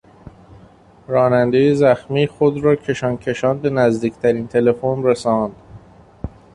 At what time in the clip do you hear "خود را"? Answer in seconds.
2.27-2.75